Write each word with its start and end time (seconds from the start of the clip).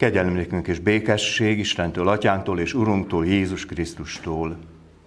Kegyelmükünk 0.00 0.68
és 0.68 0.78
békesség 0.78 1.58
Istentől, 1.58 2.08
Atyánktól 2.08 2.60
és 2.60 2.74
Urunktól, 2.74 3.26
Jézus 3.26 3.66
Krisztustól. 3.66 4.58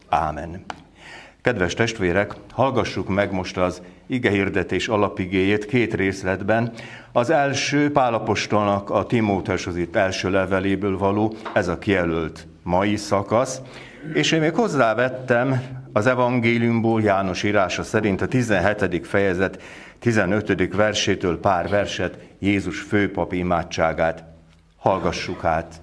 Ámen. 0.09 0.65
Kedves 1.41 1.73
testvérek, 1.73 2.33
hallgassuk 2.51 3.09
meg 3.09 3.31
most 3.31 3.57
az 3.57 3.81
ige 4.07 4.29
hirdetés 4.29 4.87
alapigéjét 4.87 5.65
két 5.65 5.93
részletben. 5.93 6.71
Az 7.11 7.29
első 7.29 7.91
Pálapostolnak 7.91 8.89
a 8.89 9.05
Timóteushoz 9.05 9.77
itt 9.77 9.95
első 9.95 10.29
leveléből 10.29 10.97
való, 10.97 11.35
ez 11.53 11.67
a 11.67 11.79
kijelölt 11.79 12.47
mai 12.63 12.95
szakasz, 12.95 13.61
és 14.13 14.31
én 14.31 14.39
még 14.39 14.55
hozzávettem 14.55 15.61
az 15.93 16.07
evangéliumból 16.07 17.01
János 17.01 17.43
írása 17.43 17.83
szerint 17.83 18.21
a 18.21 18.27
17. 18.27 19.07
fejezet 19.07 19.61
15. 19.99 20.75
versétől 20.75 21.39
pár 21.39 21.69
verset, 21.69 22.17
Jézus 22.39 22.79
főpap 22.79 23.33
imádságát. 23.33 24.31
Hallgassuk 24.83 25.43
át 25.43 25.81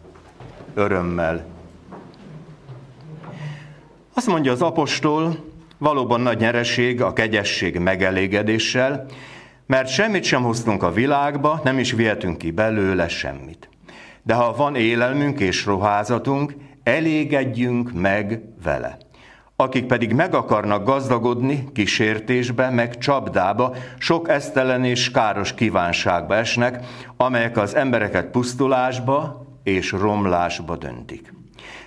örömmel. 0.74 1.44
Azt 4.14 4.26
mondja 4.26 4.52
az 4.52 4.62
apostol, 4.62 5.36
valóban 5.78 6.20
nagy 6.20 6.38
nyereség 6.38 7.02
a 7.02 7.12
kegyesség 7.12 7.78
megelégedéssel, 7.78 9.06
mert 9.66 9.88
semmit 9.88 10.24
sem 10.24 10.42
hoztunk 10.42 10.82
a 10.82 10.92
világba, 10.92 11.60
nem 11.64 11.78
is 11.78 11.92
vihetünk 11.92 12.38
ki 12.38 12.50
belőle 12.50 13.08
semmit. 13.08 13.68
De 14.22 14.34
ha 14.34 14.56
van 14.56 14.74
élelmünk 14.74 15.40
és 15.40 15.66
ruházatunk, 15.66 16.54
elégedjünk 16.82 17.92
meg 17.92 18.42
vele 18.62 18.98
akik 19.60 19.86
pedig 19.86 20.12
meg 20.12 20.34
akarnak 20.34 20.84
gazdagodni 20.84 21.68
kísértésbe, 21.72 22.70
meg 22.70 22.98
csapdába, 22.98 23.74
sok 23.98 24.28
esztelen 24.28 24.84
és 24.84 25.10
káros 25.10 25.54
kívánságba 25.54 26.34
esnek, 26.34 26.84
amelyek 27.16 27.56
az 27.56 27.74
embereket 27.74 28.26
pusztulásba 28.26 29.46
és 29.62 29.92
romlásba 29.92 30.76
döntik. 30.76 31.32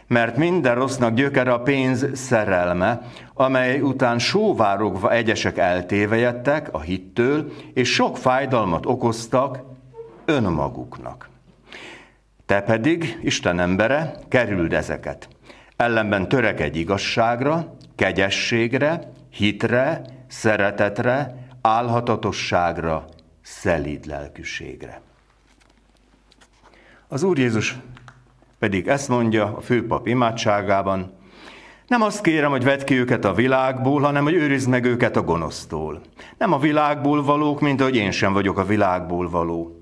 Mert 0.07 0.37
minden 0.37 0.75
rossznak 0.75 1.13
gyökere 1.13 1.53
a 1.53 1.61
pénz 1.61 2.05
szerelme, 2.13 3.01
amely 3.33 3.79
után 3.79 4.19
sóvárogva 4.19 5.11
egyesek 5.11 5.57
eltévejettek 5.57 6.73
a 6.73 6.81
hittől, 6.81 7.51
és 7.73 7.93
sok 7.93 8.17
fájdalmat 8.17 8.85
okoztak 8.85 9.59
önmaguknak. 10.25 11.29
Te 12.45 12.61
pedig, 12.61 13.19
Isten 13.21 13.59
embere, 13.59 14.15
kerüld 14.29 14.73
ezeket– 14.73 15.27
Ellenben 15.83 16.27
törekedj 16.27 16.79
igazságra, 16.79 17.75
kegyességre, 17.95 19.11
hitre, 19.29 20.01
szeretetre, 20.27 21.35
álhatatosságra, 21.61 23.05
szelíd 23.41 24.05
lelkűségre. 24.05 25.01
Az 27.07 27.23
Úr 27.23 27.37
Jézus 27.37 27.77
pedig 28.59 28.87
ezt 28.87 29.09
mondja 29.09 29.55
a 29.55 29.61
főpap 29.61 30.07
imádságában, 30.07 31.17
nem 31.87 32.01
azt 32.01 32.21
kérem, 32.21 32.51
hogy 32.51 32.63
vedd 32.63 32.85
ki 32.85 32.99
őket 32.99 33.25
a 33.25 33.33
világból, 33.33 34.01
hanem 34.01 34.23
hogy 34.23 34.33
őrizd 34.33 34.69
meg 34.69 34.85
őket 34.85 35.15
a 35.15 35.23
gonosztól. 35.23 36.01
Nem 36.37 36.53
a 36.53 36.59
világból 36.59 37.23
valók, 37.23 37.61
mint 37.61 37.81
ahogy 37.81 37.95
én 37.95 38.11
sem 38.11 38.33
vagyok 38.33 38.57
a 38.57 38.65
világból 38.65 39.29
való. 39.29 39.72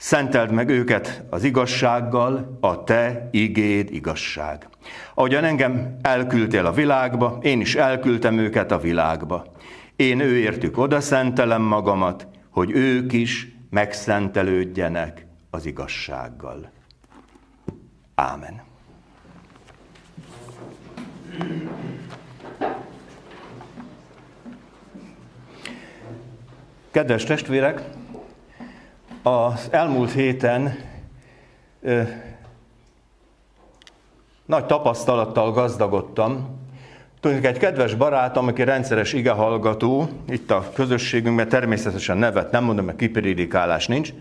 Szenteld 0.00 0.50
meg 0.52 0.68
őket 0.68 1.22
az 1.30 1.44
igazsággal, 1.44 2.58
a 2.60 2.84
te 2.84 3.28
igéd 3.30 3.94
igazság. 3.94 4.68
Ahogyan 5.14 5.44
engem 5.44 5.96
elküldtél 6.02 6.66
a 6.66 6.72
világba, 6.72 7.38
én 7.42 7.60
is 7.60 7.74
elküldtem 7.74 8.38
őket 8.38 8.70
a 8.70 8.78
világba. 8.78 9.52
Én 9.96 10.20
őértük 10.20 10.78
oda 10.78 11.00
szentelem 11.00 11.62
magamat, 11.62 12.26
hogy 12.50 12.70
ők 12.70 13.12
is 13.12 13.56
megszentelődjenek 13.70 15.26
az 15.50 15.66
igazsággal. 15.66 16.70
Ámen. 18.14 18.62
Kedves 26.90 27.24
testvérek, 27.24 27.82
az 29.22 29.68
elmúlt 29.70 30.12
héten 30.12 30.74
ö, 31.82 32.02
nagy 34.46 34.66
tapasztalattal 34.66 35.52
gazdagodtam. 35.52 36.58
Tudjuk, 37.20 37.44
egy 37.44 37.58
kedves 37.58 37.94
barátom, 37.94 38.46
aki 38.46 38.64
rendszeres 38.64 39.12
igehallgató, 39.12 40.08
itt 40.28 40.50
a 40.50 40.70
közösségünkben 40.74 41.48
természetesen 41.48 42.16
nevet 42.16 42.50
nem 42.50 42.64
mondom, 42.64 42.84
mert 42.84 42.98
kiprédikálás 42.98 43.86
nincs, 43.86 44.12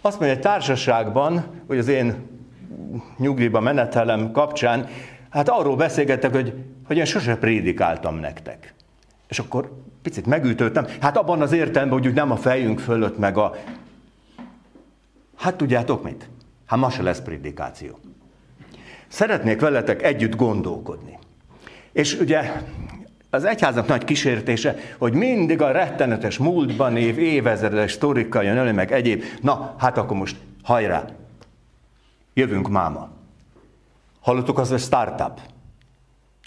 azt 0.00 0.18
mondja, 0.18 0.36
egy 0.36 0.42
társaságban, 0.42 1.44
hogy 1.66 1.78
az 1.78 1.88
én 1.88 2.14
nyugdíjba 3.18 3.60
menetelem 3.60 4.30
kapcsán, 4.30 4.88
hát 5.30 5.48
arról 5.48 5.76
beszélgettek, 5.76 6.32
hogy, 6.32 6.52
hogy 6.86 6.96
én 6.96 7.04
sose 7.04 7.36
prédikáltam 7.36 8.16
nektek. 8.16 8.74
És 9.28 9.38
akkor 9.38 9.72
picit 10.02 10.26
megütöttem, 10.26 10.86
hát 11.00 11.16
abban 11.16 11.40
az 11.40 11.52
értelemben, 11.52 11.98
hogy 11.98 12.06
úgy 12.06 12.14
nem 12.14 12.30
a 12.30 12.36
fejünk 12.36 12.78
fölött, 12.78 13.18
meg 13.18 13.38
a 13.38 13.54
Hát 15.36 15.56
tudjátok 15.56 16.02
mit? 16.02 16.28
Hát 16.66 16.78
ma 16.78 16.90
se 16.90 17.02
lesz 17.02 17.20
prédikáció. 17.20 17.98
Szeretnék 19.08 19.60
veletek 19.60 20.02
együtt 20.02 20.36
gondolkodni. 20.36 21.18
És 21.92 22.14
ugye 22.20 22.62
az 23.30 23.44
egyháznak 23.44 23.86
nagy 23.86 24.04
kísértése, 24.04 24.76
hogy 24.98 25.12
mindig 25.12 25.62
a 25.62 25.70
rettenetes 25.70 26.38
múltban 26.38 26.96
év, 26.96 27.18
évezredes 27.18 27.92
sztorikkal 27.92 28.44
jön 28.44 28.56
elő, 28.56 28.72
meg 28.72 28.92
egyéb. 28.92 29.22
Na, 29.40 29.74
hát 29.78 29.98
akkor 29.98 30.16
most 30.16 30.36
hajrá, 30.62 31.04
jövünk 32.34 32.68
máma. 32.68 33.08
Hallottuk 34.20 34.58
az, 34.58 34.68
hogy 34.68 34.80
startup. 34.80 35.40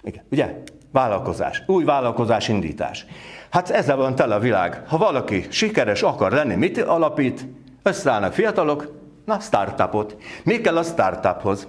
Igen, 0.02 0.24
ugye? 0.32 0.64
Vállalkozás, 0.92 1.64
új 1.66 1.84
vállalkozás 1.84 2.48
indítás. 2.48 3.06
Hát 3.50 3.70
ezzel 3.70 3.96
van 3.96 4.16
tele 4.16 4.36
a 4.36 4.40
világ. 4.40 4.84
Ha 4.88 4.98
valaki 4.98 5.46
sikeres 5.50 6.02
akar 6.02 6.32
lenni, 6.32 6.56
mit 6.56 6.78
alapít? 6.78 7.46
Összeállnak 7.84 8.34
fiatalok, 8.34 8.91
na, 9.25 9.40
startupot. 9.40 10.17
Mi 10.44 10.62
kell 10.62 10.78
a 10.78 10.84
startuphoz? 10.84 11.67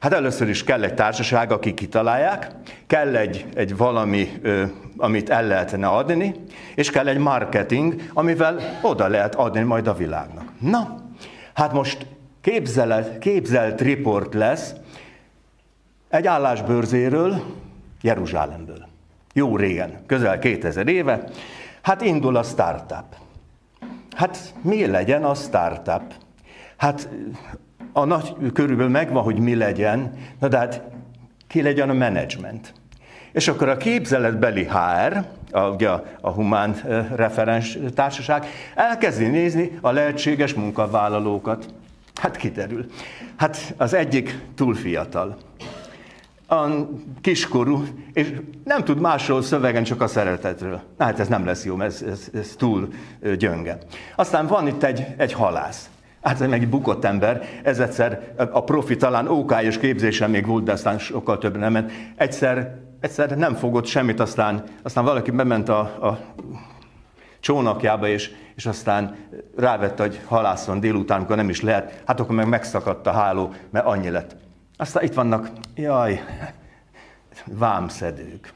Hát 0.00 0.12
először 0.12 0.48
is 0.48 0.64
kell 0.64 0.82
egy 0.82 0.94
társaság, 0.94 1.52
akik 1.52 1.74
kitalálják, 1.74 2.50
kell 2.86 3.16
egy, 3.16 3.46
egy 3.54 3.76
valami, 3.76 4.28
ö, 4.42 4.64
amit 4.96 5.30
el 5.30 5.46
lehetne 5.46 5.86
adni, 5.86 6.34
és 6.74 6.90
kell 6.90 7.08
egy 7.08 7.18
marketing, 7.18 7.94
amivel 8.12 8.78
oda 8.82 9.08
lehet 9.08 9.34
adni 9.34 9.60
majd 9.60 9.86
a 9.86 9.94
világnak. 9.94 10.44
Na, 10.58 10.96
hát 11.54 11.72
most 11.72 12.06
képzelet, 12.40 13.18
képzelt 13.18 13.80
riport 13.80 14.34
lesz 14.34 14.72
egy 16.08 16.26
állásbőrzéről, 16.26 17.42
Jeruzsálemből. 18.00 18.86
Jó 19.32 19.56
régen, 19.56 20.06
közel 20.06 20.38
2000 20.38 20.88
éve. 20.88 21.24
Hát 21.82 22.02
indul 22.02 22.36
a 22.36 22.42
startup. 22.42 23.21
Hát 24.16 24.54
mi 24.62 24.86
legyen 24.86 25.24
a 25.24 25.34
startup? 25.34 26.14
Hát 26.76 27.08
a 27.92 28.04
nagy 28.04 28.34
körülbelül 28.52 28.90
megvan, 28.90 29.22
hogy 29.22 29.38
mi 29.38 29.54
legyen, 29.54 30.12
na 30.38 30.48
de 30.48 30.58
hát 30.58 30.82
ki 31.46 31.62
legyen 31.62 31.90
a 31.90 31.92
menedzsment. 31.92 32.74
És 33.32 33.48
akkor 33.48 33.68
a 33.68 33.76
képzeletbeli 33.76 34.64
HR, 34.64 35.24
a, 35.50 35.60
ugye 35.60 35.88
a, 35.88 36.04
a 36.20 36.30
humán 36.30 36.74
referens 37.14 37.78
társaság, 37.94 38.46
elkezdi 38.74 39.26
nézni 39.26 39.78
a 39.80 39.90
lehetséges 39.90 40.54
munkavállalókat. 40.54 41.66
Hát 42.14 42.36
kiderül. 42.36 42.86
Hát 43.36 43.74
az 43.76 43.94
egyik 43.94 44.38
túl 44.54 44.74
fiatal 44.74 45.36
a 46.52 46.88
kiskorú, 47.20 47.84
és 48.12 48.32
nem 48.64 48.84
tud 48.84 49.00
másról 49.00 49.42
szövegen, 49.42 49.82
csak 49.84 50.00
a 50.00 50.06
szeretetről. 50.06 50.80
Na 50.98 51.04
hát 51.04 51.20
ez 51.20 51.28
nem 51.28 51.44
lesz 51.44 51.64
jó, 51.64 51.80
ez, 51.80 52.02
ez, 52.10 52.28
ez 52.34 52.54
túl 52.56 52.88
gyönge. 53.36 53.78
Aztán 54.16 54.46
van 54.46 54.66
itt 54.66 54.82
egy, 54.82 55.06
egy 55.16 55.32
halász. 55.32 55.90
Hát 56.22 56.40
ez 56.40 56.48
meg 56.48 56.62
egy 56.62 56.68
bukott 56.68 57.04
ember, 57.04 57.42
ez 57.62 57.80
egyszer 57.80 58.34
a 58.52 58.64
profi 58.64 58.96
talán 58.96 59.28
OK-s 59.28 59.78
képzésen 59.78 60.30
még 60.30 60.46
volt, 60.46 60.64
de 60.64 60.72
aztán 60.72 60.98
sokkal 60.98 61.38
több 61.38 61.56
nem 61.56 61.72
ment. 61.72 61.92
Egyszer, 62.16 62.78
egyszer 63.00 63.36
nem 63.36 63.54
fogott 63.54 63.86
semmit, 63.86 64.20
aztán, 64.20 64.62
aztán 64.82 65.04
valaki 65.04 65.30
bement 65.30 65.68
a, 65.68 65.78
a 65.80 66.18
csónakjába, 67.40 68.08
és, 68.08 68.30
és 68.54 68.66
aztán 68.66 69.16
rávett, 69.56 69.98
hogy 69.98 70.20
halászon 70.26 70.80
délután, 70.80 71.16
amikor 71.18 71.36
nem 71.36 71.48
is 71.48 71.60
lehet, 71.60 72.02
hát 72.06 72.20
akkor 72.20 72.34
meg 72.34 72.48
megszakadt 72.48 73.06
a 73.06 73.12
háló, 73.12 73.52
mert 73.70 73.86
annyi 73.86 74.10
lett. 74.10 74.36
Aztán 74.82 75.02
itt 75.04 75.14
vannak, 75.14 75.50
jaj, 75.74 76.22
vámszedők. 77.44 78.52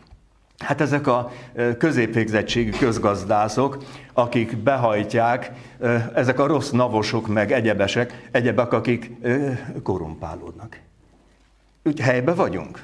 Hát 0.58 0.80
ezek 0.80 1.06
a 1.06 1.30
középvégzettségű 1.78 2.70
közgazdászok, 2.70 3.84
akik 4.12 4.56
behajtják, 4.56 5.52
ezek 6.14 6.38
a 6.38 6.46
rossz 6.46 6.70
navosok, 6.70 7.26
meg 7.26 7.52
egyebesek, 7.52 8.28
egyebek, 8.30 8.72
akik 8.72 9.10
korumpálódnak. 9.82 10.80
Úgy 11.84 12.00
helybe 12.00 12.34
vagyunk. 12.34 12.82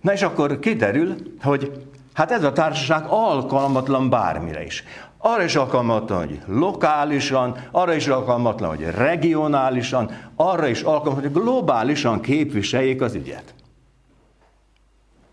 Na 0.00 0.12
és 0.12 0.22
akkor 0.22 0.58
kiderül, 0.58 1.16
hogy 1.42 1.86
hát 2.12 2.30
ez 2.30 2.44
a 2.44 2.52
társaság 2.52 3.04
alkalmatlan 3.08 4.10
bármire 4.10 4.64
is. 4.64 4.84
Arra 5.22 5.42
is 5.42 5.56
alkalmatlan, 5.56 6.26
hogy 6.26 6.40
lokálisan, 6.46 7.56
arra 7.70 7.94
is 7.94 8.06
alkalmatlan, 8.06 8.68
hogy 8.76 8.84
regionálisan, 8.84 10.10
arra 10.36 10.66
is 10.66 10.82
alkalmatlan, 10.82 11.32
hogy 11.32 11.42
globálisan 11.42 12.20
képviseljék 12.20 13.02
az 13.02 13.14
ügyet. 13.14 13.54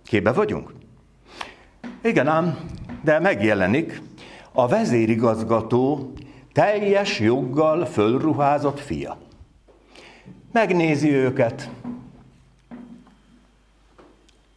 Képbe 0.04 0.32
vagyunk? 0.32 0.74
Igen 2.02 2.28
ám, 2.28 2.58
de 3.04 3.20
megjelenik 3.20 4.02
a 4.52 4.68
vezérigazgató 4.68 6.14
teljes 6.54 7.20
joggal 7.20 7.86
fölruházott 7.86 8.80
fia. 8.80 9.18
Megnézi 10.52 11.12
őket. 11.12 11.70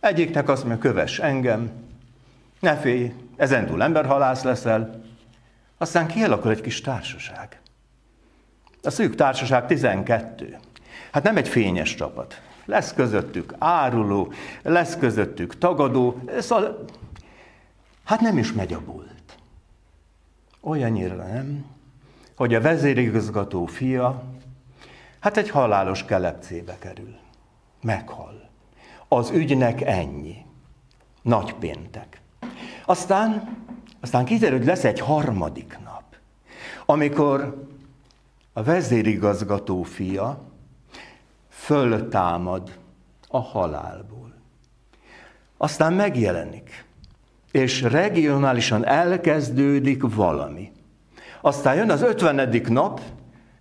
Egyiknek 0.00 0.48
azt 0.48 0.64
mondja, 0.64 0.90
köves 0.90 1.18
engem, 1.18 1.70
ne 2.60 2.76
félj, 2.76 3.12
ezentúl 3.36 3.82
emberhalász 3.82 4.42
leszel. 4.42 4.99
Aztán 5.82 6.06
kialakul 6.06 6.50
egy 6.50 6.60
kis 6.60 6.80
társaság. 6.80 7.60
A 8.82 8.90
szűk 8.90 9.14
társaság 9.14 9.66
12. 9.66 10.58
Hát 11.12 11.22
nem 11.22 11.36
egy 11.36 11.48
fényes 11.48 11.94
csapat. 11.94 12.40
Lesz 12.64 12.94
közöttük 12.94 13.54
áruló, 13.58 14.32
lesz 14.62 14.96
közöttük 14.96 15.58
tagadó, 15.58 16.20
szóval 16.38 16.84
hát 18.04 18.20
nem 18.20 18.38
is 18.38 18.52
megy 18.52 18.72
a 18.72 18.80
bult. 18.80 19.38
Olyannyira 20.60 21.14
nem, 21.14 21.64
hogy 22.36 22.54
a 22.54 22.60
vezérigazgató 22.60 23.66
fia 23.66 24.22
hát 25.20 25.36
egy 25.36 25.50
halálos 25.50 26.04
kelepcébe 26.04 26.76
kerül. 26.78 27.16
Meghal. 27.82 28.50
Az 29.08 29.30
ügynek 29.30 29.80
ennyi. 29.80 30.36
Nagy 31.22 31.54
péntek. 31.54 32.20
Aztán, 32.84 33.58
aztán 34.00 34.24
kiderül, 34.24 34.58
hogy 34.58 34.66
lesz 34.66 34.84
egy 34.84 35.00
harmadik 35.00 35.78
nap, 35.84 36.04
amikor 36.86 37.66
a 38.52 38.62
vezérigazgató 38.62 39.82
fia 39.82 40.42
föltámad 41.48 42.78
a 43.28 43.40
halálból. 43.40 44.34
Aztán 45.56 45.92
megjelenik, 45.92 46.84
és 47.50 47.82
regionálisan 47.82 48.86
elkezdődik 48.86 50.14
valami. 50.14 50.72
Aztán 51.40 51.74
jön 51.74 51.90
az 51.90 52.02
ötvenedik 52.02 52.68
nap, 52.68 53.00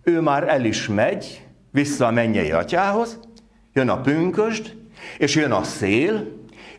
ő 0.04 0.22
már 0.22 0.48
el 0.48 0.66
is 0.66 0.88
megy, 0.88 1.48
vissza 1.72 2.08
a 2.08 2.12
mennyei 2.12 2.52
atyához, 2.52 3.20
jön 3.74 3.90
a 3.90 4.02
pünkösd, 4.02 4.76
és 5.18 5.36
jön 5.36 5.52
a 5.52 5.64
szél, 5.64 6.28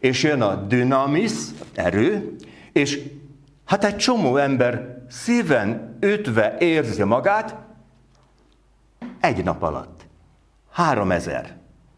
és 0.01 0.23
jön 0.23 0.43
a 0.43 0.55
dynamis, 0.55 1.33
erő, 1.75 2.37
és 2.73 3.03
hát 3.71 3.85
egy 3.85 3.97
csomó 3.97 4.37
ember 4.37 4.97
szíven 5.09 5.97
ütve 6.01 6.57
érzi 6.59 7.03
magát 7.03 7.57
egy 9.21 9.45
nap 9.45 9.63
alatt. 9.63 10.07
Három 10.73 11.11
ezer 11.11 11.57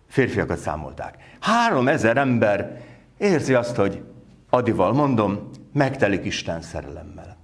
férfiakat 0.08 0.58
számolták. 0.58 1.16
Három 1.40 1.88
ezer 1.88 2.16
ember 2.16 2.80
érzi 3.18 3.54
azt, 3.54 3.76
hogy 3.76 4.02
Adival 4.50 4.92
mondom, 4.92 5.50
megtelik 5.72 6.24
Isten 6.24 6.62
szerelemmel. 6.62 7.36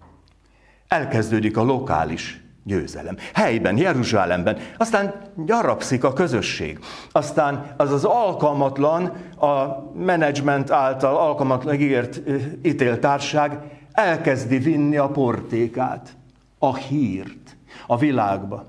Elkezdődik 0.89 1.57
a 1.57 1.63
lokális 1.63 2.45
győzelem. 2.65 3.17
Helyben, 3.35 3.77
Jeruzsálemben. 3.77 4.59
Aztán 4.77 5.15
gyarapszik 5.37 6.05
a 6.05 6.13
közösség. 6.13 6.79
Aztán 7.13 7.75
az 7.77 7.93
az 7.93 8.05
alkalmatlan, 8.05 9.05
a 9.39 9.83
menedzsment 9.95 10.71
által 10.71 11.17
alkalmatlan 11.17 11.75
ígért 11.75 12.21
ítéltárság 12.63 13.78
elkezdi 13.99 14.59
vinni 14.59 14.97
a 14.97 15.09
portékát, 15.09 16.17
a 16.59 16.77
hírt 16.77 17.57
a 17.87 17.97
világba. 17.97 18.67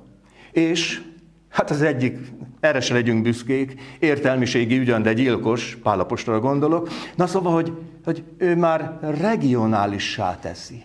És 0.52 1.02
hát 1.50 1.70
az 1.70 1.82
egyik, 1.82 2.18
erre 2.60 2.80
se 2.80 2.94
legyünk 2.94 3.22
büszkék, 3.22 3.82
értelmiségi 4.00 4.80
ugyan, 4.80 5.02
de 5.02 5.14
gyilkos, 5.14 5.78
Pálapostra 5.84 6.40
gondolok. 6.40 6.90
Na 7.16 7.28
szóval, 7.28 7.54
hogy, 7.54 7.78
hogy 8.04 8.24
ő 8.38 8.56
már 8.56 8.98
regionálissá 9.02 10.40
teszi. 10.40 10.84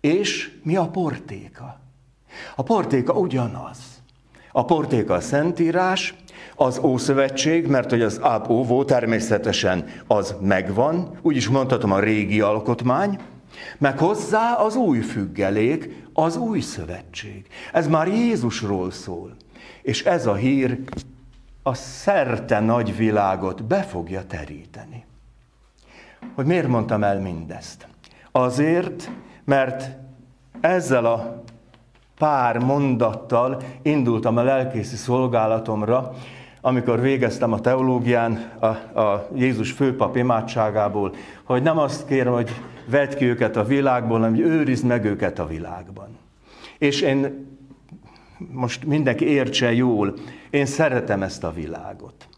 És 0.00 0.50
mi 0.62 0.76
a 0.76 0.88
portéka? 0.88 1.80
A 2.56 2.62
portéka 2.62 3.12
ugyanaz. 3.12 3.78
A 4.52 4.64
portéka 4.64 5.14
a 5.14 5.20
Szentírás, 5.20 6.14
az 6.56 6.78
Ószövetség, 6.78 7.66
mert 7.66 7.90
hogy 7.90 8.02
az 8.02 8.20
áb 8.22 8.50
óvó 8.50 8.84
természetesen 8.84 9.84
az 10.06 10.34
megvan, 10.40 11.18
úgy 11.22 11.36
is 11.36 11.48
mondhatom 11.48 11.92
a 11.92 12.00
régi 12.00 12.40
alkotmány, 12.40 13.18
meg 13.78 13.98
hozzá 13.98 14.54
az 14.54 14.76
új 14.76 15.00
függelék, 15.00 16.04
az 16.12 16.36
új 16.36 16.60
szövetség. 16.60 17.46
Ez 17.72 17.88
már 17.88 18.08
Jézusról 18.08 18.90
szól. 18.90 19.36
És 19.82 20.04
ez 20.04 20.26
a 20.26 20.34
hír 20.34 20.78
a 21.62 21.74
szerte 21.74 22.60
nagy 22.60 22.96
világot 22.96 23.64
be 23.64 23.82
fogja 23.82 24.26
teríteni. 24.26 25.04
Hogy 26.34 26.46
miért 26.46 26.68
mondtam 26.68 27.04
el 27.04 27.20
mindezt? 27.20 27.86
Azért, 28.32 29.10
mert 29.44 29.90
ezzel 30.60 31.04
a 31.04 31.42
pár 32.18 32.58
mondattal 32.58 33.62
indultam 33.82 34.36
a 34.36 34.42
lelkészi 34.42 34.96
szolgálatomra, 34.96 36.12
amikor 36.60 37.00
végeztem 37.00 37.52
a 37.52 37.60
teológián 37.60 38.52
a, 38.58 38.66
a 39.00 39.28
Jézus 39.34 39.72
főpap 39.72 40.16
imádságából, 40.16 41.14
hogy 41.44 41.62
nem 41.62 41.78
azt 41.78 42.06
kérem, 42.06 42.32
hogy 42.32 42.50
vedd 42.90 43.16
ki 43.16 43.24
őket 43.24 43.56
a 43.56 43.64
világból, 43.64 44.18
hanem 44.18 44.34
hogy 44.34 44.44
őrizd 44.44 44.84
meg 44.84 45.04
őket 45.04 45.38
a 45.38 45.46
világban. 45.46 46.08
És 46.78 47.00
én 47.00 47.46
most 48.52 48.84
mindenki 48.84 49.24
értse 49.24 49.72
jól, 49.72 50.14
én 50.50 50.66
szeretem 50.66 51.22
ezt 51.22 51.44
a 51.44 51.52
világot. 51.52 52.28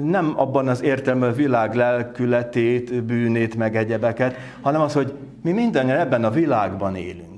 Nem 0.00 0.32
abban 0.36 0.68
az 0.68 0.82
értelme 0.82 1.26
a 1.26 1.32
világ 1.32 1.74
lelkületét, 1.74 3.04
bűnét, 3.04 3.56
meg 3.56 3.76
egyebeket, 3.76 4.36
hanem 4.60 4.80
az, 4.80 4.92
hogy 4.92 5.12
mi 5.42 5.52
mindannyian 5.52 5.98
ebben 5.98 6.24
a 6.24 6.30
világban 6.30 6.96
élünk 6.96 7.36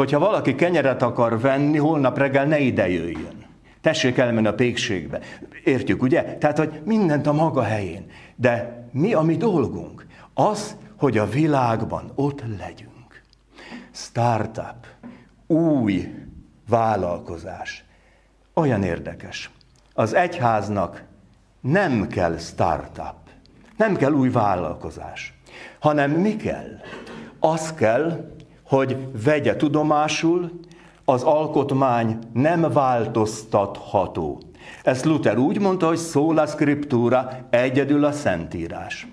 hogyha 0.00 0.18
valaki 0.18 0.54
kenyeret 0.54 1.02
akar 1.02 1.40
venni, 1.40 1.78
holnap 1.78 2.18
reggel 2.18 2.44
ne 2.44 2.58
ide 2.58 2.90
jöjjön. 2.90 3.44
Tessék 3.80 4.18
elmenni 4.18 4.46
a 4.46 4.54
pékségbe. 4.54 5.20
Értjük, 5.64 6.02
ugye? 6.02 6.22
Tehát, 6.22 6.58
hogy 6.58 6.80
mindent 6.84 7.26
a 7.26 7.32
maga 7.32 7.62
helyén. 7.62 8.06
De 8.36 8.84
mi 8.92 9.12
a 9.12 9.20
mi 9.20 9.36
dolgunk? 9.36 10.06
Az, 10.34 10.76
hogy 11.00 11.18
a 11.18 11.28
világban 11.28 12.12
ott 12.14 12.42
legyünk. 12.58 13.22
Startup, 13.90 14.86
új 15.46 16.14
vállalkozás. 16.68 17.84
Olyan 18.54 18.82
érdekes. 18.82 19.50
Az 19.94 20.14
egyháznak 20.14 21.04
nem 21.60 22.06
kell 22.06 22.38
startup, 22.38 23.16
nem 23.76 23.96
kell 23.96 24.12
új 24.12 24.30
vállalkozás, 24.30 25.40
hanem 25.78 26.10
mi 26.10 26.36
kell? 26.36 26.80
Az 27.38 27.74
kell, 27.74 28.32
hogy 28.64 29.22
vegye 29.24 29.56
tudomásul, 29.56 30.60
az 31.04 31.22
alkotmány 31.22 32.18
nem 32.32 32.60
változtatható. 32.60 34.42
Ezt 34.82 35.04
Luther 35.04 35.38
úgy 35.38 35.60
mondta, 35.60 35.86
hogy 35.86 35.96
szóla 35.96 36.46
scriptura, 36.46 37.46
egyedül 37.50 38.04
a 38.04 38.12
szentírás. 38.12 39.06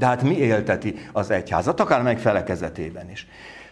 De 0.00 0.06
hát 0.06 0.22
mi 0.22 0.36
élteti 0.36 0.94
az 1.12 1.30
egyházat, 1.30 1.80
akár 1.80 2.02
meg 2.02 2.18
felekezetében 2.18 3.10
is? 3.10 3.26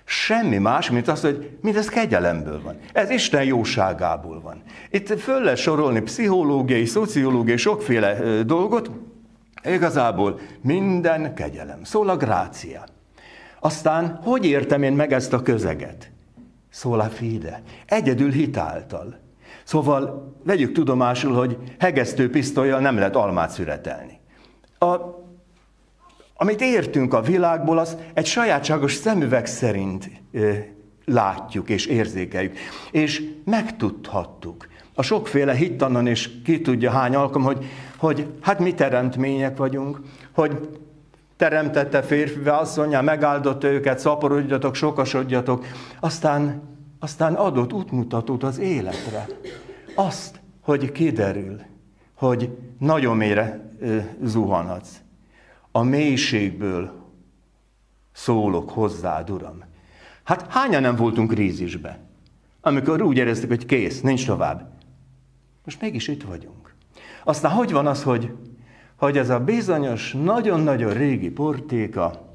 Semmi 0.05 0.59
más, 0.59 0.91
mint 0.91 1.09
az, 1.09 1.21
hogy 1.21 1.51
mindez 1.61 1.89
kegyelemből 1.89 2.63
van. 2.63 2.79
Ez 2.93 3.11
Isten 3.11 3.45
jóságából 3.45 4.41
van. 4.41 4.63
Itt 4.91 5.21
föl 5.21 5.41
lehet 5.43 5.59
sorolni 5.59 6.01
pszichológiai, 6.01 6.85
szociológiai, 6.85 7.57
sokféle 7.57 8.43
dolgot, 8.43 8.91
igazából 9.65 10.41
minden 10.61 11.35
kegyelem. 11.35 11.85
Szól 11.85 12.09
a 12.09 12.17
grácia. 12.17 12.85
Aztán, 13.61 14.21
hogy 14.23 14.45
értem 14.45 14.83
én 14.83 14.93
meg 14.93 15.13
ezt 15.13 15.33
a 15.33 15.43
közeget? 15.43 16.11
Szól 16.71 17.01
a 17.01 17.09
fide. 17.09 17.63
Egyedül 17.87 18.31
hitáltal. 18.31 19.19
Szóval 19.65 20.33
vegyük 20.45 20.73
tudomásul, 20.73 21.35
hogy 21.35 21.57
hegesztő 21.79 22.31
pisztolyjal 22.31 22.81
nem 22.81 22.97
lehet 22.97 23.17
almát 23.17 23.51
szüretelni. 23.51 24.21
A, 24.79 24.97
amit 26.41 26.61
értünk 26.61 27.15
a 27.15 27.21
világból, 27.21 27.79
az 27.79 27.97
egy 28.15 28.27
sajátságos 28.27 28.95
szemüveg 28.95 29.47
szerint 29.47 30.11
látjuk 31.05 31.69
és 31.69 31.87
érzékeljük. 31.87 32.57
És 32.91 33.23
megtudhattuk 33.45 34.69
a 34.95 35.03
sokféle 35.03 35.55
hittanon, 35.55 36.07
és 36.07 36.31
ki 36.45 36.61
tudja 36.61 36.91
hány 36.91 37.15
alkalom, 37.15 37.47
hogy, 37.47 37.65
hogy 37.97 38.27
hát 38.41 38.59
mi 38.59 38.75
teremtmények 38.75 39.57
vagyunk, 39.57 40.01
hogy 40.33 40.69
teremtette 41.37 42.03
férfivel, 42.03 42.59
asszonyá, 42.59 43.01
megáldotta 43.01 43.69
őket, 43.69 43.99
szaporodjatok, 43.99 44.75
sokasodjatok, 44.75 45.65
aztán, 46.01 46.63
aztán 46.99 47.35
adott 47.35 47.73
útmutatót 47.73 48.43
az 48.43 48.59
életre. 48.59 49.27
Azt, 49.95 50.41
hogy 50.63 50.93
kiderül, 50.93 51.61
hogy 52.15 52.51
nagyon 52.79 53.17
mélyre 53.17 53.75
zuhanhatsz. 54.23 54.91
A 55.79 55.83
mélységből 55.83 56.93
szólok 58.13 58.71
hozzád, 58.71 59.31
Uram. 59.31 59.65
Hát 60.25 60.53
hányan 60.53 60.81
nem 60.81 60.97
voltunk 60.97 61.31
krízisbe? 61.31 61.99
Amikor 62.61 63.03
úgy 63.03 63.17
éreztük, 63.17 63.49
hogy 63.49 63.67
kész, 63.67 64.01
nincs 64.01 64.27
tovább. 64.27 64.71
Most 65.65 65.81
mégis 65.81 66.09
itt 66.09 66.23
vagyunk. 66.23 66.75
Aztán 67.25 67.53
hogy 67.53 67.73
van 67.73 67.87
az, 67.87 68.03
hogy, 68.03 68.33
hogy 68.97 69.19
ez 69.19 69.31
a 69.31 69.41
bizonyos, 69.41 70.13
nagyon-nagyon 70.13 70.93
régi 70.93 71.31
portéka 71.31 72.35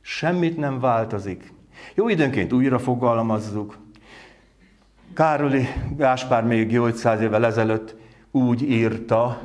semmit 0.00 0.56
nem 0.56 0.80
változik. 0.80 1.52
Jó 1.94 2.08
időnként 2.08 2.52
újra 2.52 2.78
fogalmazzuk. 2.78 3.78
Károli 5.14 5.66
Gáspár 5.96 6.44
még 6.44 6.70
800 6.70 7.20
évvel 7.20 7.46
ezelőtt 7.46 7.96
úgy 8.30 8.62
írta 8.62 9.40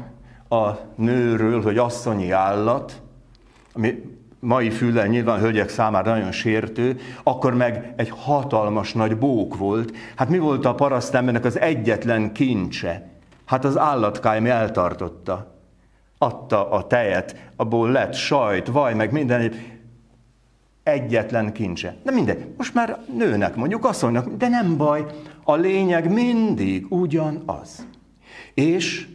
a 0.50 0.72
nőről, 0.96 1.62
hogy 1.62 1.78
asszonyi 1.78 2.32
állat, 2.32 3.02
ami 3.80 4.02
mai 4.40 4.70
füllel 4.70 5.08
nyilván 5.08 5.40
hölgyek 5.40 5.70
számára 5.70 6.12
nagyon 6.12 6.32
sértő, 6.32 7.00
akkor 7.24 7.54
meg 7.54 7.94
egy 7.96 8.10
hatalmas 8.10 8.94
nagy 8.94 9.18
bók 9.18 9.58
volt. 9.58 9.96
Hát 10.16 10.30
mi 10.30 10.38
volt 10.38 10.66
a 10.66 10.76
parasztembernek 10.76 11.46
az 11.46 11.60
egyetlen 11.60 12.34
kincse? 12.34 13.10
Hát 13.46 13.66
az 13.66 13.78
állatkájmi 13.78 14.50
eltartotta. 14.50 15.58
Adta 16.18 16.70
a 16.70 16.88
tejet, 16.88 17.36
abból 17.56 17.92
lett 17.92 18.14
sajt, 18.14 18.68
vaj, 18.68 18.94
meg 18.94 19.12
minden 19.12 19.54
egyetlen 20.84 21.54
kincse. 21.54 21.96
De 22.04 22.12
mindegy, 22.12 22.48
most 22.58 22.74
már 22.74 23.00
nőnek 23.18 23.56
mondjuk, 23.56 23.86
asszonynak, 23.86 24.28
de 24.38 24.48
nem 24.48 24.78
baj, 24.78 25.06
a 25.44 25.56
lényeg 25.56 26.12
mindig 26.12 26.86
ugyanaz. 26.90 27.88
És, 28.54 29.08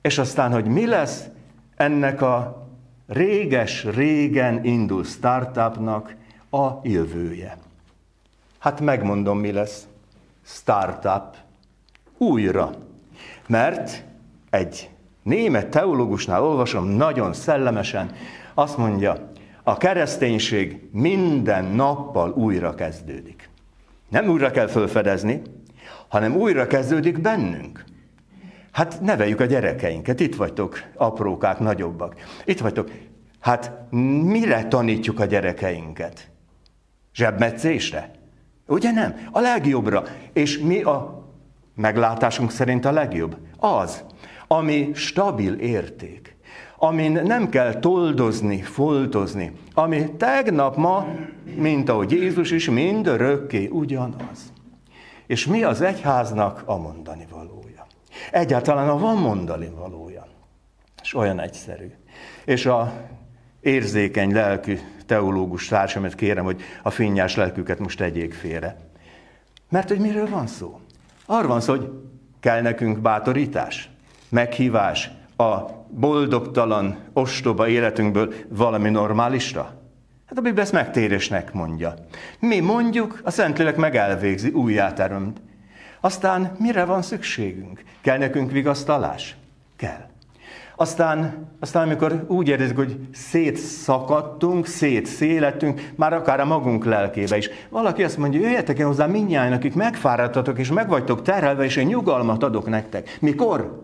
és 0.00 0.18
aztán, 0.18 0.52
hogy 0.52 0.66
mi 0.66 0.86
lesz 0.86 1.24
ennek 1.76 2.22
a 2.22 2.67
réges-régen 3.08 4.64
indul 4.64 5.04
startupnak 5.04 6.14
a 6.50 6.68
jövője. 6.82 7.58
Hát 8.58 8.80
megmondom, 8.80 9.38
mi 9.38 9.52
lesz. 9.52 9.86
Startup 10.42 11.36
újra. 12.18 12.70
Mert 13.46 14.04
egy 14.50 14.90
német 15.22 15.68
teológusnál 15.68 16.42
olvasom 16.42 16.88
nagyon 16.88 17.32
szellemesen, 17.32 18.14
azt 18.54 18.76
mondja, 18.76 19.30
a 19.62 19.76
kereszténység 19.76 20.88
minden 20.92 21.64
nappal 21.64 22.30
újra 22.30 22.74
kezdődik. 22.74 23.48
Nem 24.08 24.28
újra 24.28 24.50
kell 24.50 24.66
felfedezni, 24.66 25.42
hanem 26.08 26.36
újra 26.36 26.66
kezdődik 26.66 27.20
bennünk. 27.20 27.84
Hát 28.78 29.00
neveljük 29.00 29.40
a 29.40 29.44
gyerekeinket, 29.44 30.20
itt 30.20 30.36
vagytok, 30.36 30.82
aprókák, 30.94 31.58
nagyobbak. 31.58 32.14
Itt 32.44 32.60
vagytok. 32.60 32.90
Hát 33.40 33.72
mire 34.22 34.64
tanítjuk 34.68 35.20
a 35.20 35.24
gyerekeinket? 35.24 36.30
Zsebmetszésre? 37.14 38.10
Ugye 38.66 38.90
nem? 38.90 39.28
A 39.30 39.40
legjobbra. 39.40 40.04
És 40.32 40.58
mi 40.58 40.82
a 40.82 41.24
meglátásunk 41.74 42.50
szerint 42.50 42.84
a 42.84 42.90
legjobb? 42.90 43.36
Az, 43.56 44.04
ami 44.48 44.90
stabil 44.94 45.54
érték, 45.54 46.36
amin 46.76 47.12
nem 47.12 47.48
kell 47.48 47.74
toldozni, 47.74 48.62
foltozni, 48.62 49.52
ami 49.74 50.10
tegnap, 50.16 50.76
ma, 50.76 51.06
mint 51.54 51.88
ahogy 51.88 52.12
Jézus 52.12 52.50
is, 52.50 52.70
mind 52.70 53.06
örökké 53.06 53.66
ugyanaz. 53.66 54.52
És 55.26 55.46
mi 55.46 55.62
az 55.62 55.80
egyháznak 55.80 56.62
a 56.64 56.76
mondani 56.76 57.26
valója? 57.30 57.57
Egyáltalán 58.30 58.88
a 58.88 58.98
van 58.98 59.16
mondani 59.16 59.70
valója. 59.76 60.26
És 61.02 61.14
olyan 61.14 61.40
egyszerű. 61.40 61.90
És 62.44 62.66
a 62.66 62.92
érzékeny 63.60 64.32
lelkű 64.32 64.78
teológus 65.06 65.68
társamat 65.68 66.14
kérem, 66.14 66.44
hogy 66.44 66.62
a 66.82 66.90
finnyás 66.90 67.36
lelküket 67.36 67.78
most 67.78 67.98
tegyék 67.98 68.34
félre. 68.34 68.76
Mert 69.68 69.88
hogy 69.88 69.98
miről 69.98 70.28
van 70.28 70.46
szó? 70.46 70.80
Arról 71.26 71.48
van 71.48 71.60
szó, 71.60 71.74
hogy 71.76 71.90
kell 72.40 72.60
nekünk 72.60 72.98
bátorítás, 72.98 73.90
meghívás 74.28 75.10
a 75.36 75.60
boldogtalan, 75.88 76.98
ostoba 77.12 77.68
életünkből 77.68 78.34
valami 78.48 78.90
normálisra? 78.90 79.78
Hát 80.26 80.38
a 80.38 80.40
Biblia 80.40 80.62
ezt 80.62 80.72
megtérésnek 80.72 81.52
mondja. 81.52 81.94
Mi 82.38 82.60
mondjuk, 82.60 83.20
a 83.24 83.30
Szentlélek 83.30 83.76
meg 83.76 83.96
elvégzi, 83.96 84.48
újjáteremт. 84.48 85.40
Aztán 86.00 86.56
mire 86.58 86.84
van 86.84 87.02
szükségünk? 87.02 87.82
Kell 88.00 88.18
nekünk 88.18 88.50
vigasztalás? 88.50 89.36
Kell. 89.76 90.06
Aztán, 90.76 91.48
aztán 91.60 91.82
amikor 91.82 92.24
úgy 92.28 92.48
érezzük, 92.48 92.76
hogy 92.76 92.96
szétszakadtunk, 93.12 94.66
szétszélettünk, 94.66 95.90
már 95.96 96.12
akár 96.12 96.40
a 96.40 96.44
magunk 96.44 96.84
lelkébe 96.84 97.36
is. 97.36 97.50
Valaki 97.68 98.02
azt 98.02 98.16
mondja, 98.16 98.40
jöjjetek 98.40 98.78
el 98.78 98.86
hozzá 98.86 99.06
mindjárt, 99.06 99.52
akik 99.52 99.74
megfáradtatok, 99.74 100.58
és 100.58 100.72
meg 100.72 100.88
vagytok 100.88 101.22
terhelve, 101.22 101.64
és 101.64 101.76
én 101.76 101.86
nyugalmat 101.86 102.42
adok 102.42 102.68
nektek. 102.68 103.16
Mikor? 103.20 103.82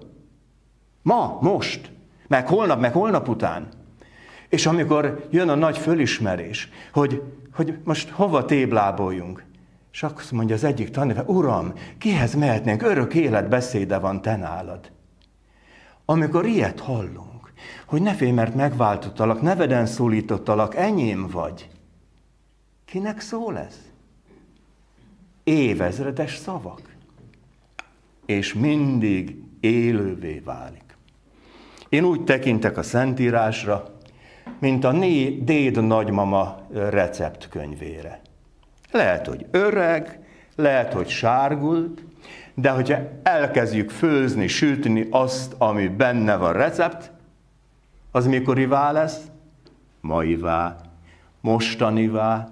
Ma, 1.03 1.39
most, 1.41 1.91
meg 2.27 2.49
holnap, 2.49 2.81
meg 2.81 2.93
holnap 2.93 3.29
után. 3.29 3.69
És 4.49 4.67
amikor 4.67 5.27
jön 5.31 5.49
a 5.49 5.55
nagy 5.55 5.79
fölismerés, 5.79 6.69
hogy, 6.93 7.23
hogy 7.55 7.79
most 7.85 8.11
hova 8.11 8.45
tébláboljunk, 8.45 9.45
és 9.95 10.03
akkor 10.03 10.25
mondja 10.31 10.55
az 10.55 10.65
egyik 10.65 10.91
tanítva, 10.91 11.23
Uram, 11.23 11.73
kihez 11.99 12.35
mehetnénk, 12.35 12.83
örök 12.83 13.15
élet 13.15 13.49
beszéde 13.49 13.99
van 13.99 14.23
te 14.23 14.37
nálad. 14.37 14.91
Amikor 16.05 16.47
ilyet 16.47 16.81
hallunk, 16.81 17.53
hogy 17.87 18.03
ne 18.03 18.15
félj, 18.15 18.31
mert 18.31 18.55
megváltottalak, 18.55 19.43
neveden 19.43 19.87
szólítottalak, 19.87 20.75
enyém 20.75 21.29
vagy. 21.29 21.69
Kinek 22.85 23.21
szól 23.21 23.59
ez? 23.59 23.93
Évezredes 25.45 26.37
szavak. 26.37 26.97
És 28.27 28.55
mindig 28.55 29.43
élővé 29.61 30.39
válik. 30.39 30.97
Én 31.89 32.05
úgy 32.05 32.25
tekintek 32.25 32.77
a 32.77 32.83
Szentírásra, 32.83 33.99
mint 34.59 34.85
a 34.85 34.93
né, 34.93 35.29
déd 35.29 35.85
nagymama 35.85 36.67
receptkönyvére. 36.73 38.21
Lehet, 38.95 39.27
hogy 39.27 39.47
öreg, 39.51 40.19
lehet, 40.57 40.93
hogy 40.93 41.09
sárgult, 41.09 42.03
de 42.55 42.71
hogyha 42.71 42.99
elkezdjük 43.23 43.91
főzni, 43.91 44.47
sütni 44.47 45.07
azt, 45.11 45.55
ami 45.59 45.89
benne 45.89 46.37
van 46.37 46.53
recept, 46.53 47.13
az 48.11 48.27
mikorivá 48.27 48.93
lesz? 48.93 49.21
Maivá, 50.01 50.77
mostanivá, 51.41 52.49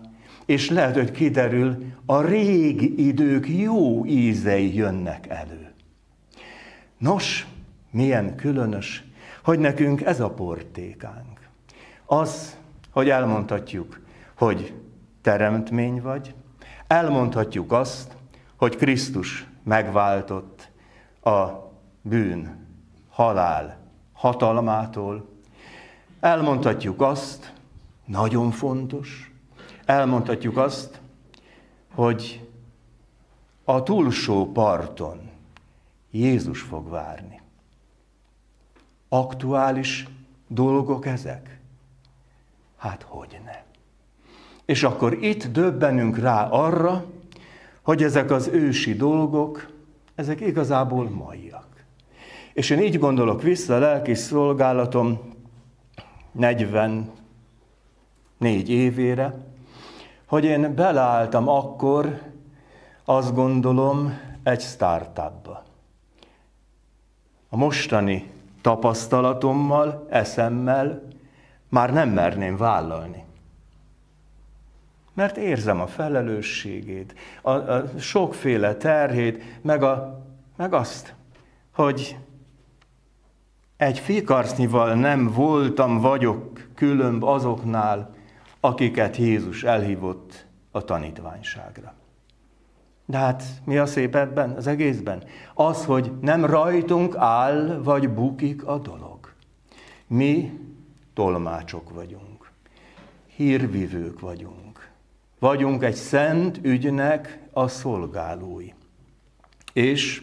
és 0.46 0.70
lehet, 0.70 0.94
hogy 0.94 1.10
kiderül, 1.10 1.84
a 2.06 2.20
régi 2.20 3.06
idők 3.06 3.48
jó 3.48 4.06
ízei 4.06 4.76
jönnek 4.76 5.26
elő. 5.28 5.72
Nos, 6.98 7.46
milyen 7.90 8.36
különös, 8.36 9.04
hogy 9.44 9.58
nekünk 9.58 10.00
ez 10.00 10.20
a 10.20 10.30
portékánk. 10.30 11.48
Az, 12.06 12.56
hogy 12.90 13.08
elmondhatjuk, 13.08 14.00
hogy 14.34 14.74
teremtmény 15.22 16.02
vagy, 16.02 16.34
elmondhatjuk 16.86 17.72
azt, 17.72 18.16
hogy 18.56 18.76
Krisztus 18.76 19.46
megváltott 19.62 20.70
a 21.22 21.48
bűn, 22.02 22.66
halál 23.10 23.78
hatalmától. 24.12 25.28
Elmondhatjuk 26.20 27.00
azt, 27.00 27.52
nagyon 28.04 28.50
fontos, 28.50 29.32
elmondhatjuk 29.84 30.56
azt, 30.56 31.00
hogy 31.94 32.48
a 33.64 33.82
túlsó 33.82 34.52
parton 34.52 35.30
Jézus 36.10 36.60
fog 36.60 36.88
várni. 36.88 37.40
Aktuális 39.08 40.08
dolgok 40.48 41.06
ezek? 41.06 41.60
Hát 42.76 43.02
hogy 43.02 43.40
ne. 43.44 43.71
És 44.64 44.82
akkor 44.82 45.12
itt 45.12 45.46
döbbenünk 45.46 46.18
rá 46.18 46.48
arra, 46.48 47.04
hogy 47.82 48.02
ezek 48.02 48.30
az 48.30 48.48
ősi 48.48 48.94
dolgok, 48.94 49.70
ezek 50.14 50.40
igazából 50.40 51.10
maiak. 51.10 51.84
És 52.52 52.70
én 52.70 52.78
így 52.78 52.98
gondolok 52.98 53.42
vissza 53.42 53.74
a 53.74 53.78
lelki 53.78 54.14
szolgálatom 54.14 55.20
44 56.32 57.10
évére, 58.70 59.34
hogy 60.26 60.44
én 60.44 60.74
beleálltam 60.74 61.48
akkor, 61.48 62.20
azt 63.04 63.34
gondolom, 63.34 64.18
egy 64.42 64.60
startupba. 64.60 65.62
A 67.48 67.56
mostani 67.56 68.30
tapasztalatommal, 68.60 70.06
eszemmel 70.10 71.02
már 71.68 71.92
nem 71.92 72.08
merném 72.08 72.56
vállalni 72.56 73.24
mert 75.14 75.36
érzem 75.36 75.80
a 75.80 75.86
felelősségét, 75.86 77.14
a, 77.42 77.50
a 77.50 77.98
sokféle 77.98 78.74
terhét, 78.74 79.42
meg, 79.62 79.82
a, 79.82 80.24
meg 80.56 80.72
azt, 80.72 81.14
hogy 81.74 82.16
egy 83.76 83.98
fikarcnyival 83.98 84.94
nem 84.94 85.32
voltam, 85.32 86.00
vagyok 86.00 86.68
különb 86.74 87.24
azoknál, 87.24 88.14
akiket 88.60 89.16
Jézus 89.16 89.62
elhívott 89.62 90.46
a 90.70 90.84
tanítványságra. 90.84 91.94
De 93.06 93.18
hát 93.18 93.42
mi 93.64 93.78
a 93.78 93.86
szép 93.86 94.16
ebben, 94.16 94.50
az 94.50 94.66
egészben? 94.66 95.24
Az, 95.54 95.84
hogy 95.84 96.12
nem 96.20 96.44
rajtunk 96.44 97.16
áll 97.16 97.80
vagy 97.82 98.08
bukik 98.08 98.66
a 98.66 98.78
dolog. 98.78 99.32
Mi 100.06 100.60
tolmácsok 101.14 101.94
vagyunk, 101.94 102.50
hírvivők 103.26 104.20
vagyunk. 104.20 104.61
Vagyunk 105.42 105.84
egy 105.84 105.94
szent 105.94 106.58
ügynek 106.62 107.38
a 107.52 107.68
szolgálói. 107.68 108.68
És, 109.72 110.22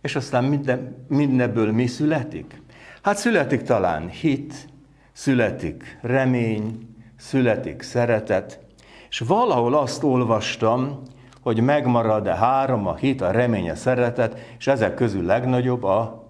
és 0.00 0.16
aztán 0.16 0.44
minden, 0.44 1.04
mindenből 1.08 1.72
mi 1.72 1.86
születik? 1.86 2.62
Hát 3.02 3.16
születik 3.16 3.62
talán 3.62 4.08
hit, 4.08 4.68
születik 5.12 5.98
remény, 6.02 6.94
születik 7.16 7.82
szeretet, 7.82 8.60
és 9.08 9.18
valahol 9.18 9.74
azt 9.74 10.02
olvastam, 10.02 11.02
hogy 11.40 11.60
megmarad-e 11.60 12.34
három, 12.34 12.86
a 12.86 12.94
hit, 12.94 13.20
a 13.20 13.30
remény, 13.30 13.70
a 13.70 13.74
szeretet, 13.74 14.54
és 14.58 14.66
ezek 14.66 14.94
közül 14.94 15.24
legnagyobb 15.24 15.82
a 15.82 16.28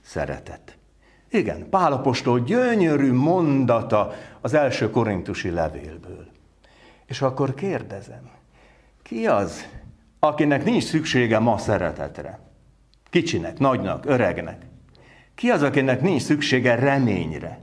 szeretet. 0.00 0.78
Igen, 1.30 1.68
Pálapostól 1.70 2.40
gyönyörű 2.40 3.12
mondata 3.12 4.12
az 4.40 4.54
első 4.54 4.90
korintusi 4.90 5.50
levélből. 5.50 6.31
És 7.12 7.22
akkor 7.22 7.54
kérdezem, 7.54 8.30
ki 9.02 9.26
az, 9.26 9.66
akinek 10.18 10.64
nincs 10.64 10.84
szüksége 10.84 11.38
ma 11.38 11.58
szeretetre? 11.58 12.38
Kicsinek, 13.10 13.58
nagynak, 13.58 14.06
öregnek. 14.06 14.66
Ki 15.34 15.50
az, 15.50 15.62
akinek 15.62 16.00
nincs 16.00 16.22
szüksége 16.22 16.74
reményre? 16.74 17.60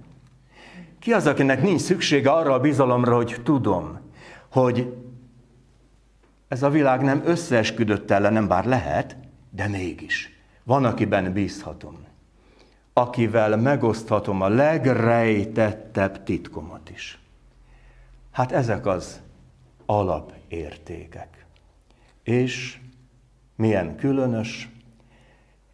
Ki 1.00 1.14
az, 1.14 1.28
akinek 1.28 1.62
nincs 1.62 1.82
szüksége 1.82 2.32
arra 2.32 2.54
a 2.54 2.60
bizalomra, 2.60 3.16
hogy 3.16 3.42
tudom, 3.44 4.00
hogy 4.50 4.94
ez 6.48 6.64
a 6.64 6.70
világ 6.70 7.02
nem 7.02 7.22
összeesküdött 7.26 8.12
ellenem, 8.12 8.48
bár 8.48 8.66
lehet, 8.66 9.18
de 9.50 9.68
mégis. 9.68 10.40
Van, 10.64 10.86
akiben 10.86 11.34
bízhatom. 11.34 11.98
Akivel 12.94 13.58
megoszthatom 13.58 14.42
a 14.42 14.48
legrejtettebb 14.48 16.24
titkomat 16.24 16.90
is. 16.90 17.20
Hát 18.32 18.52
ezek 18.52 18.86
az 18.86 19.22
alapértékek. 19.90 21.46
És 22.24 22.80
milyen 23.56 23.96
különös, 23.96 24.70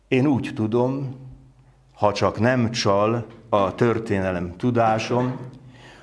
én 0.07 0.25
úgy 0.25 0.51
tudom, 0.55 1.15
ha 1.93 2.13
csak 2.13 2.39
nem 2.39 2.71
csal 2.71 3.25
a 3.49 3.75
történelem 3.75 4.55
tudásom, 4.57 5.39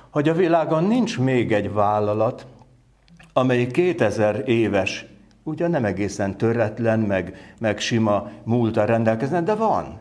hogy 0.09 0.29
a 0.29 0.33
világon 0.33 0.83
nincs 0.83 1.19
még 1.19 1.51
egy 1.51 1.71
vállalat, 1.71 2.47
amely 3.33 3.67
2000 3.67 4.49
éves, 4.49 5.05
ugye 5.43 5.67
nem 5.67 5.85
egészen 5.85 6.37
töretlen, 6.37 6.99
meg, 6.99 7.53
meg 7.59 7.79
sima 7.79 8.31
múlta 8.43 8.85
rendelkezne, 8.85 9.41
de 9.41 9.55
van. 9.55 9.99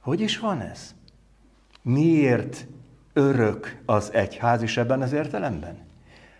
Hogy 0.00 0.20
is 0.20 0.38
van 0.38 0.60
ez? 0.60 0.94
Miért 1.82 2.66
örök 3.18 3.76
az 3.86 4.12
egyház 4.12 4.62
is 4.62 4.76
ebben 4.76 5.02
az 5.02 5.12
értelemben? 5.12 5.86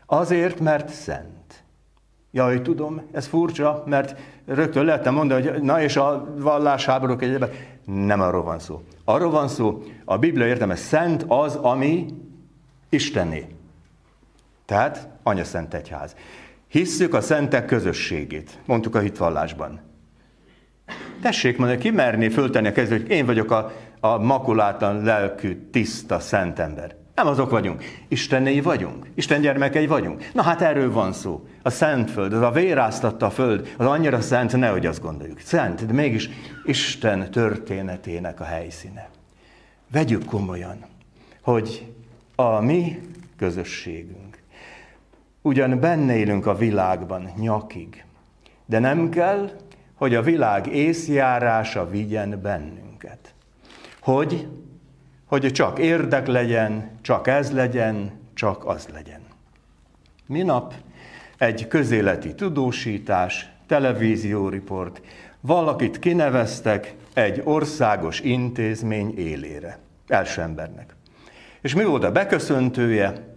Azért, 0.06 0.60
mert 0.60 0.88
szent. 0.88 1.64
Jaj, 2.30 2.62
tudom, 2.62 3.02
ez 3.12 3.26
furcsa, 3.26 3.82
mert 3.86 4.18
rögtön 4.46 4.84
lehetne 4.84 5.10
mondani, 5.10 5.48
hogy 5.48 5.62
na 5.62 5.82
és 5.82 5.96
a 5.96 6.34
vallásháborúk 6.36 7.22
egyébben. 7.22 7.50
Nem 7.84 8.20
arról 8.20 8.42
van 8.42 8.58
szó. 8.58 8.82
Arról 9.04 9.30
van 9.30 9.48
szó, 9.48 9.82
a 10.04 10.18
Biblia 10.18 10.46
értelme 10.46 10.74
szent 10.74 11.24
az, 11.28 11.54
ami 11.54 12.06
Istené. 12.88 13.46
Tehát 14.64 15.08
Anya 15.22 15.44
Szent 15.44 15.74
Egyház. 15.74 16.14
Hisszük 16.68 17.14
a 17.14 17.20
szentek 17.20 17.64
közösségét, 17.64 18.58
mondtuk 18.64 18.94
a 18.94 18.98
hitvallásban. 18.98 19.80
Tessék 21.22 21.56
mondani, 21.56 21.80
ki 21.80 21.90
merné 21.90 22.28
föltenni 22.28 22.68
a 22.68 22.72
kezét, 22.72 23.00
hogy 23.00 23.10
én 23.10 23.26
vagyok 23.26 23.50
a, 23.50 23.72
a 24.00 24.18
makulátlan 24.18 25.02
lelkű, 25.02 25.68
tiszta, 25.70 26.18
szent 26.18 26.58
ember. 26.58 26.96
Nem 27.14 27.26
azok 27.26 27.50
vagyunk. 27.50 27.84
Istennéi 28.08 28.60
vagyunk. 28.60 29.06
Isten 29.14 29.40
gyermekei 29.40 29.86
vagyunk. 29.86 30.30
Na 30.32 30.42
hát 30.42 30.60
erről 30.60 30.92
van 30.92 31.12
szó. 31.12 31.46
A 31.62 31.70
szent 31.70 32.10
föld, 32.10 32.32
az 32.32 32.40
a 32.40 32.50
véráztatta 32.50 33.26
a 33.26 33.30
föld, 33.30 33.74
az 33.76 33.86
annyira 33.86 34.20
szent, 34.20 34.56
nehogy 34.56 34.86
azt 34.86 35.02
gondoljuk. 35.02 35.40
Szent, 35.40 35.86
de 35.86 35.92
mégis 35.92 36.30
Isten 36.64 37.30
történetének 37.30 38.40
a 38.40 38.44
helyszíne. 38.44 39.08
Vegyük 39.92 40.24
komolyan, 40.24 40.84
hogy 41.42 41.92
a 42.34 42.60
mi 42.60 43.00
közösségünk, 43.36 44.42
ugyan 45.42 45.80
benne 45.80 46.16
élünk 46.16 46.46
a 46.46 46.56
világban 46.56 47.32
nyakig, 47.36 48.04
de 48.66 48.78
nem 48.78 49.08
kell, 49.08 49.50
hogy 49.94 50.14
a 50.14 50.22
világ 50.22 50.66
észjárása 50.66 51.90
vigyen 51.90 52.40
bennünket. 52.42 53.34
Hogy 54.08 54.48
hogy 55.26 55.52
csak 55.52 55.78
érdek 55.78 56.26
legyen, 56.26 56.90
csak 57.00 57.26
ez 57.26 57.52
legyen, 57.52 58.12
csak 58.34 58.66
az 58.66 58.88
legyen. 58.92 59.20
Minap 60.26 60.74
egy 61.38 61.68
közéleti 61.68 62.34
tudósítás, 62.34 63.50
televízióriport, 63.66 65.00
valakit 65.40 65.98
kineveztek 65.98 66.94
egy 67.14 67.40
országos 67.44 68.20
intézmény 68.20 69.18
élére, 69.18 69.78
első 70.06 70.40
embernek. 70.40 70.94
És 71.60 71.74
mi 71.74 71.84
volt 71.84 72.04
a 72.04 72.12
beköszöntője? 72.12 73.34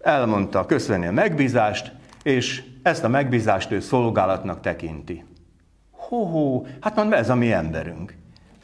Elmondta 0.00 0.66
köszönni 0.66 1.06
a 1.06 1.12
megbízást, 1.12 1.92
és 2.22 2.62
ezt 2.82 3.04
a 3.04 3.08
megbízást 3.08 3.70
ő 3.70 3.80
szolgálatnak 3.80 4.60
tekinti. 4.60 5.24
Hó, 5.90 6.66
hát 6.80 6.96
mondom, 6.96 7.18
ez 7.18 7.30
a 7.30 7.34
mi 7.34 7.52
emberünk. 7.52 8.17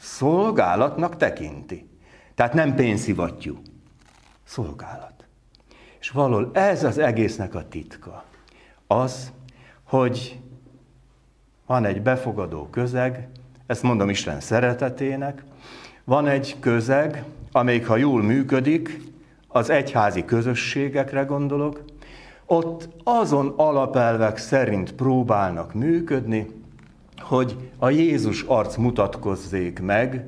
Szolgálatnak 0.05 1.17
tekinti. 1.17 1.89
Tehát 2.35 2.53
nem 2.53 2.75
pénzszivattyú. 2.75 3.61
Szolgálat. 4.43 5.25
És 5.99 6.09
való 6.09 6.49
ez 6.53 6.83
az 6.83 6.97
egésznek 6.97 7.55
a 7.55 7.67
titka. 7.67 8.23
Az, 8.87 9.31
hogy 9.83 10.39
van 11.65 11.85
egy 11.85 12.01
befogadó 12.01 12.67
közeg, 12.67 13.29
ezt 13.65 13.83
mondom 13.83 14.09
Isten 14.09 14.39
szeretetének, 14.39 15.43
van 16.03 16.27
egy 16.27 16.55
közeg, 16.59 17.23
amelyik 17.51 17.87
ha 17.87 17.97
jól 17.97 18.21
működik, 18.21 19.01
az 19.47 19.69
egyházi 19.69 20.25
közösségekre 20.25 21.23
gondolok, 21.23 21.83
ott 22.45 22.89
azon 23.03 23.53
alapelvek 23.55 24.37
szerint 24.37 24.93
próbálnak 24.93 25.73
működni, 25.73 26.54
hogy 27.27 27.71
a 27.77 27.89
Jézus 27.89 28.41
arc 28.41 28.75
mutatkozzék 28.75 29.79
meg 29.79 30.25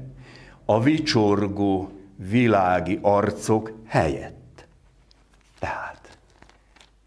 a 0.66 0.82
vicsorgó 0.82 1.92
világi 2.16 3.00
arcok 3.02 3.74
helyett. 3.86 4.68
Tehát, 5.60 6.18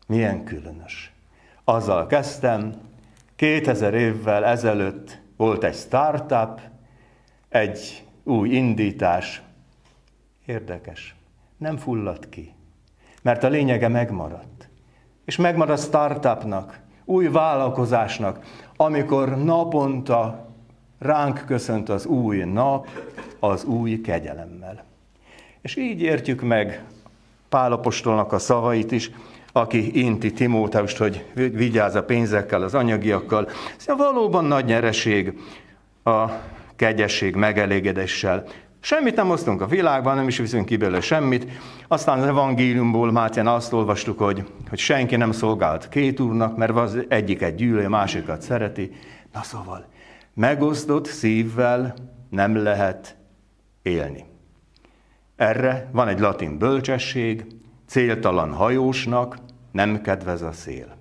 milyen 0.06 0.44
különös. 0.44 1.12
Azzal 1.64 2.06
kezdtem, 2.06 2.74
2000 3.36 3.94
évvel 3.94 4.44
ezelőtt 4.44 5.20
volt 5.36 5.64
egy 5.64 5.74
startup, 5.74 6.60
egy 7.48 8.06
új 8.24 8.48
indítás. 8.48 9.42
Érdekes. 10.46 11.14
Nem 11.56 11.76
fulladt 11.76 12.28
ki. 12.28 12.54
Mert 13.22 13.44
a 13.44 13.48
lényege 13.48 13.88
megmaradt. 13.88 14.68
És 15.24 15.36
megmarad 15.36 15.78
a 15.78 15.82
startupnak, 15.82 16.80
új 17.10 17.28
vállalkozásnak, 17.28 18.38
amikor 18.76 19.44
naponta 19.44 20.48
ránk 20.98 21.44
köszönt 21.46 21.88
az 21.88 22.06
új 22.06 22.36
nap, 22.36 22.88
az 23.40 23.64
új 23.64 24.00
kegyelemmel. 24.00 24.84
És 25.62 25.76
így 25.76 26.02
értjük 26.02 26.42
meg 26.42 26.84
Pálapostolnak 27.48 28.32
a 28.32 28.38
szavait 28.38 28.92
is, 28.92 29.10
aki 29.52 30.04
inti 30.04 30.32
Timóteust, 30.32 30.96
hogy 30.96 31.24
vigyázz 31.34 31.94
a 31.94 32.04
pénzekkel, 32.04 32.62
az 32.62 32.74
anyagiakkal. 32.74 33.48
Szóval 33.76 34.12
valóban 34.12 34.44
nagy 34.44 34.64
nyereség 34.64 35.38
a 36.04 36.24
kegyesség 36.76 37.34
megelégedéssel. 37.34 38.44
Semmit 38.80 39.16
nem 39.16 39.30
osztunk 39.30 39.60
a 39.60 39.66
világban, 39.66 40.16
nem 40.16 40.28
is 40.28 40.38
viszünk 40.38 40.66
ki 40.66 40.76
belőle 40.76 41.00
semmit. 41.00 41.46
Aztán 41.88 42.18
az 42.18 42.26
evangéliumból 42.26 43.12
Mátyán 43.12 43.46
azt 43.46 43.72
olvastuk, 43.72 44.18
hogy, 44.18 44.46
hogy 44.68 44.78
senki 44.78 45.16
nem 45.16 45.32
szolgált 45.32 45.88
két 45.88 46.20
úrnak, 46.20 46.56
mert 46.56 46.76
az 46.76 46.98
egyiket 47.08 47.54
gyűlöli, 47.54 47.84
a 47.84 47.88
másikat 47.88 48.42
szereti. 48.42 48.90
Na 49.32 49.42
szóval, 49.42 49.86
megosztott 50.34 51.06
szívvel 51.06 51.94
nem 52.30 52.56
lehet 52.56 53.16
élni. 53.82 54.24
Erre 55.36 55.88
van 55.92 56.08
egy 56.08 56.18
latin 56.18 56.58
bölcsesség, 56.58 57.46
céltalan 57.86 58.52
hajósnak 58.52 59.36
nem 59.72 60.00
kedvez 60.00 60.42
a 60.42 60.52
szél. 60.52 60.96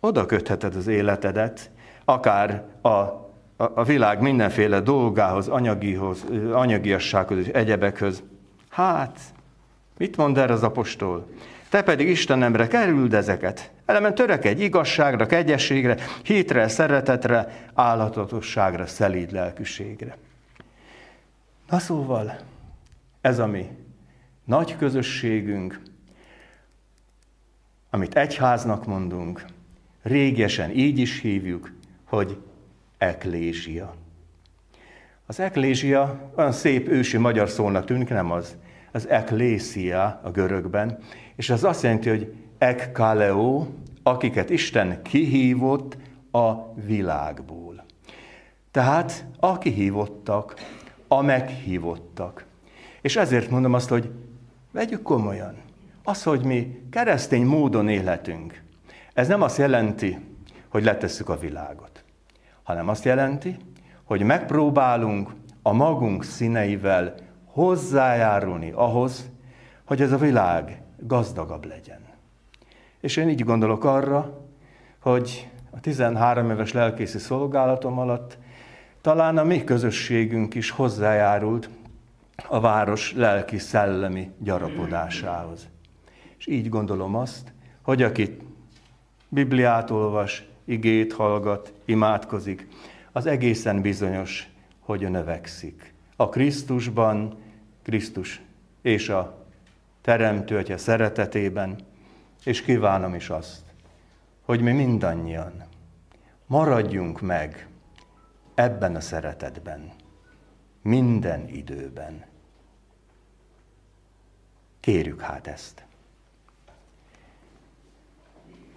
Oda 0.00 0.26
kötheted 0.26 0.74
az 0.74 0.86
életedet, 0.86 1.70
akár 2.04 2.64
a, 2.82 3.25
a, 3.56 3.84
világ 3.84 4.20
mindenféle 4.20 4.80
dolgához, 4.80 5.48
anyagihoz, 5.48 6.24
anyagiassághoz 6.52 7.38
és 7.38 7.46
egyebekhez. 7.46 8.22
Hát, 8.68 9.20
mit 9.98 10.16
mond 10.16 10.38
erre 10.38 10.52
az 10.52 10.62
apostol? 10.62 11.28
Te 11.68 11.82
pedig 11.82 12.08
Istenemre 12.08 12.66
kerüld 12.66 13.14
ezeket. 13.14 13.70
Elemen 13.84 14.14
törekedj 14.14 14.62
igazságra, 14.62 15.26
kegyességre, 15.26 15.96
hétre, 16.22 16.68
szeretetre, 16.68 17.68
állatatosságra, 17.74 18.86
szelíd 18.86 19.32
lelkűségre. 19.32 20.16
Na 21.70 21.78
szóval, 21.78 22.38
ez 23.20 23.38
a 23.38 23.46
mi 23.46 23.68
nagy 24.44 24.76
közösségünk, 24.76 25.80
amit 27.90 28.16
egyháznak 28.16 28.86
mondunk, 28.86 29.44
régesen 30.02 30.70
így 30.70 30.98
is 30.98 31.20
hívjuk, 31.20 31.72
hogy 32.04 32.38
eklézsia. 32.98 33.94
Az 35.26 35.40
eklézsia 35.40 36.30
olyan 36.36 36.52
szép 36.52 36.88
ősi 36.88 37.16
magyar 37.16 37.48
szónak 37.48 37.84
tűnik, 37.84 38.08
nem 38.08 38.30
az. 38.30 38.56
Az 38.92 39.08
eklésia 39.08 40.20
a 40.22 40.30
görögben, 40.30 40.98
és 41.36 41.50
az 41.50 41.64
azt 41.64 41.82
jelenti, 41.82 42.08
hogy 42.08 42.34
ekkaleo, 42.58 43.66
akiket 44.02 44.50
Isten 44.50 45.02
kihívott 45.02 45.96
a 46.30 46.74
világból. 46.74 47.84
Tehát 48.70 49.24
a 49.40 49.58
kihívottak, 49.58 50.54
a 51.08 51.22
meghívottak. 51.22 52.44
És 53.00 53.16
ezért 53.16 53.50
mondom 53.50 53.74
azt, 53.74 53.88
hogy 53.88 54.10
vegyük 54.70 55.02
komolyan. 55.02 55.54
Az, 56.04 56.22
hogy 56.22 56.44
mi 56.44 56.82
keresztény 56.90 57.44
módon 57.44 57.88
életünk, 57.88 58.62
ez 59.14 59.28
nem 59.28 59.42
azt 59.42 59.58
jelenti, 59.58 60.18
hogy 60.68 60.84
letesszük 60.84 61.28
a 61.28 61.38
világot, 61.38 61.95
hanem 62.66 62.88
azt 62.88 63.04
jelenti, 63.04 63.56
hogy 64.04 64.22
megpróbálunk 64.22 65.30
a 65.62 65.72
magunk 65.72 66.24
színeivel 66.24 67.14
hozzájárulni 67.44 68.70
ahhoz, 68.70 69.30
hogy 69.84 70.02
ez 70.02 70.12
a 70.12 70.16
világ 70.18 70.82
gazdagabb 70.98 71.64
legyen. 71.64 72.00
És 73.00 73.16
én 73.16 73.28
így 73.28 73.44
gondolok 73.44 73.84
arra, 73.84 74.46
hogy 75.00 75.50
a 75.70 75.80
13 75.80 76.50
éves 76.50 76.72
lelkészi 76.72 77.18
szolgálatom 77.18 77.98
alatt 77.98 78.38
talán 79.00 79.38
a 79.38 79.44
mi 79.44 79.64
közösségünk 79.64 80.54
is 80.54 80.70
hozzájárult 80.70 81.68
a 82.48 82.60
város 82.60 83.12
lelki 83.14 83.58
szellemi 83.58 84.30
gyarapodásához. 84.38 85.68
És 86.38 86.46
így 86.46 86.68
gondolom 86.68 87.14
azt, 87.14 87.52
hogy 87.82 88.02
aki 88.02 88.36
Bibliát 89.28 89.90
olvas, 89.90 90.48
igét 90.66 91.12
hallgat, 91.12 91.72
imádkozik, 91.84 92.68
az 93.12 93.26
egészen 93.26 93.80
bizonyos, 93.80 94.48
hogy 94.80 95.10
növekszik. 95.10 95.94
A 96.16 96.28
Krisztusban, 96.28 97.38
Krisztus 97.82 98.40
és 98.82 99.08
a 99.08 99.44
Teremtő 100.00 100.56
Atya 100.56 100.78
szeretetében, 100.78 101.76
és 102.44 102.62
kívánom 102.62 103.14
is 103.14 103.30
azt, 103.30 103.62
hogy 104.42 104.60
mi 104.60 104.72
mindannyian 104.72 105.64
maradjunk 106.46 107.20
meg 107.20 107.68
ebben 108.54 108.94
a 108.94 109.00
szeretetben, 109.00 109.92
minden 110.82 111.48
időben. 111.48 112.24
Kérjük 114.80 115.20
hát 115.20 115.46
ezt. 115.46 115.84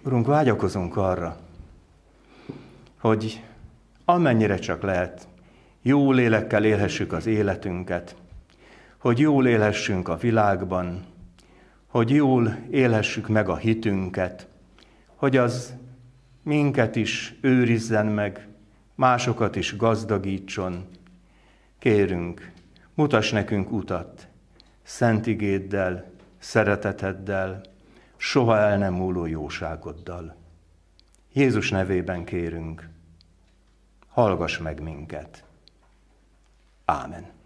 Urunk, 0.04 0.26
vágyakozunk 0.26 0.96
arra, 0.96 1.36
hogy 3.00 3.44
amennyire 4.04 4.56
csak 4.56 4.82
lehet, 4.82 5.28
jó 5.82 6.12
lélekkel 6.12 6.64
élhessük 6.64 7.12
az 7.12 7.26
életünket, 7.26 8.16
hogy 8.98 9.18
jól 9.18 9.46
élhessünk 9.46 10.08
a 10.08 10.16
világban, 10.16 11.04
hogy 11.86 12.10
jól 12.10 12.56
élhessük 12.70 13.28
meg 13.28 13.48
a 13.48 13.56
hitünket, 13.56 14.48
hogy 15.14 15.36
az 15.36 15.74
minket 16.42 16.96
is 16.96 17.34
őrizzen 17.40 18.06
meg, 18.06 18.48
másokat 18.94 19.56
is 19.56 19.76
gazdagítson. 19.76 20.86
Kérünk, 21.78 22.52
mutass 22.94 23.30
nekünk 23.30 23.72
utat, 23.72 24.28
szent 24.82 25.26
igéddel, 25.26 26.10
szereteteddel, 26.38 27.60
soha 28.16 28.56
el 28.56 28.78
nem 28.78 28.94
múló 28.94 29.26
jóságoddal. 29.26 30.39
Jézus 31.32 31.70
nevében 31.70 32.24
kérünk, 32.24 32.88
hallgass 34.08 34.58
meg 34.58 34.82
minket. 34.82 35.44
Ámen. 36.84 37.39